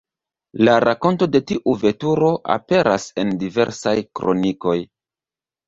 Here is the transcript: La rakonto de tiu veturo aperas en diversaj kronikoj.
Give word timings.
La 0.69 0.77
rakonto 0.87 1.27
de 1.35 1.41
tiu 1.51 1.75
veturo 1.83 2.31
aperas 2.55 3.07
en 3.25 3.37
diversaj 3.47 3.97
kronikoj. 4.21 4.77